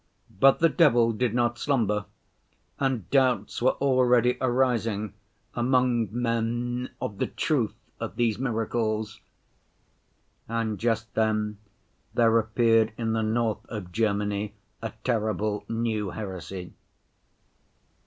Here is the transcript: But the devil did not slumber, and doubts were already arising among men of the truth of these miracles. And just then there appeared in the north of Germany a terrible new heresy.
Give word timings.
But 0.39 0.57
the 0.57 0.67
devil 0.67 1.11
did 1.11 1.35
not 1.35 1.59
slumber, 1.59 2.05
and 2.79 3.07
doubts 3.11 3.61
were 3.61 3.73
already 3.73 4.35
arising 4.41 5.13
among 5.53 6.09
men 6.11 6.89
of 6.99 7.19
the 7.19 7.27
truth 7.27 7.75
of 7.99 8.15
these 8.15 8.39
miracles. 8.39 9.19
And 10.47 10.79
just 10.79 11.13
then 11.13 11.59
there 12.15 12.39
appeared 12.39 12.93
in 12.97 13.13
the 13.13 13.21
north 13.21 13.63
of 13.67 13.91
Germany 13.91 14.55
a 14.81 14.91
terrible 15.03 15.65
new 15.69 16.09
heresy. 16.09 16.73